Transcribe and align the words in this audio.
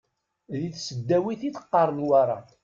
Di 0.59 0.67
tesdawit 0.75 1.41
i 1.49 1.51
teqqar 1.55 1.89
Newwara. 1.93 2.37